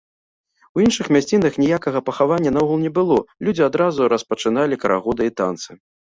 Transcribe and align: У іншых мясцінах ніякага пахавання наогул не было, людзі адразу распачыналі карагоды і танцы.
У 0.77 0.83
іншых 0.83 1.09
мясцінах 1.17 1.53
ніякага 1.63 1.99
пахавання 2.07 2.53
наогул 2.55 2.77
не 2.85 2.91
было, 2.97 3.17
людзі 3.49 3.63
адразу 3.67 4.07
распачыналі 4.15 4.79
карагоды 4.85 5.29
і 5.29 5.35
танцы. 5.43 5.69